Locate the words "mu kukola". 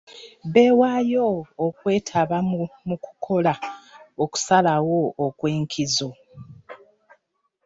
2.87-3.53